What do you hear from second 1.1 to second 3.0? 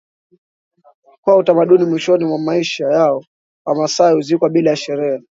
Kwa utamaduni mwishoni mwa maisha